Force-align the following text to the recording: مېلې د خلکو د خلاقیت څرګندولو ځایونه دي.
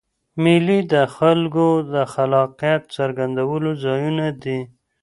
مېلې 0.43 0.79
د 0.93 0.95
خلکو 1.15 1.67
د 1.93 1.95
خلاقیت 2.13 2.81
څرګندولو 2.95 3.69
ځایونه 3.83 4.27
دي. 4.43 4.59